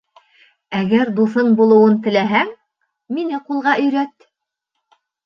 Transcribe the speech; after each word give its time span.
Әгәр 0.77 1.11
дуҫың 1.19 1.51
булыуын 1.59 1.93
теләһән, 2.07 2.49
мине 3.19 3.41
ҡулға 3.51 3.75
өйрәт! 3.85 4.27